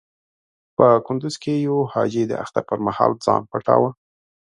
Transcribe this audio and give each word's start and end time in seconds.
په 0.77 0.87
کندز 1.07 1.35
کې 1.43 1.53
يو 1.67 1.77
حاجي 1.93 2.23
د 2.27 2.33
اختر 2.43 2.63
پر 2.69 2.79
مهال 2.87 3.11
ځان 3.25 3.41
پټاوه. 3.51 3.89